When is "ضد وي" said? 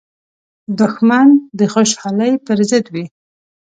2.69-3.05